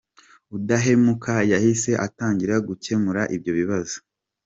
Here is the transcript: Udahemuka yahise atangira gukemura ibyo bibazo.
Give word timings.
Udahemuka 0.57 1.33
yahise 1.51 1.91
atangira 2.05 2.55
gukemura 2.67 3.21
ibyo 3.35 3.51
bibazo. 3.59 3.97